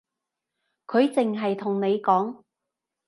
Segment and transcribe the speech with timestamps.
[0.87, 2.41] 佢淨係同你講